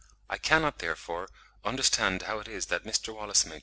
[0.31, 1.29] I cannot, therefore,
[1.63, 3.13] understand how it is that Mr.
[3.13, 3.59] Wallace (67.